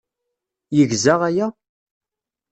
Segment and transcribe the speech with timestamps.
[0.75, 1.47] Yegza aya?